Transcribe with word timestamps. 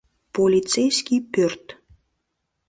—Полицейский 0.33 1.21
пӧрт. 1.31 1.63